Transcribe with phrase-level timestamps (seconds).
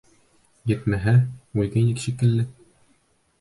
[0.71, 1.13] Етмәһә...
[1.63, 2.47] үлгәйнең шикелле.